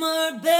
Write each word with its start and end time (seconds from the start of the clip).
summer 0.00 0.38
bed. 0.40 0.59